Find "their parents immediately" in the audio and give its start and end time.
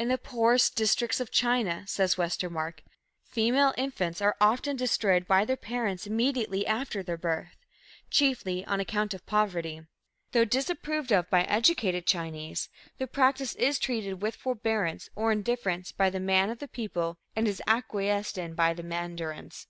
5.44-6.66